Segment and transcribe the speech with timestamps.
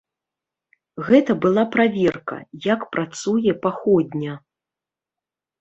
[1.09, 2.35] Гэта была праверка,
[2.73, 4.33] як працуе паходня.